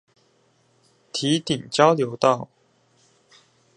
[1.13, 2.49] 堤頂交流道